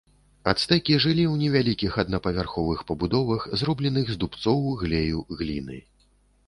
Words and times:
Ацтэкі 0.51 0.95
жылі 1.03 1.23
ў 1.23 1.35
невялікіх 1.41 1.99
аднапавярховых 2.05 2.79
пабудовах, 2.89 3.47
зробленых 3.65 4.05
з 4.15 4.19
дубцоў, 4.25 4.61
глею, 4.83 5.25
гліны. 5.43 5.79